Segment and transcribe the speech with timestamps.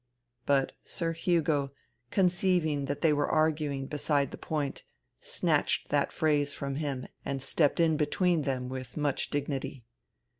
[0.47, 1.73] But Sir Hugo,
[2.09, 4.83] conceiving that they were arguing beside the point,
[5.19, 9.83] snatched that phrase from him and stepped in between them with much dignity.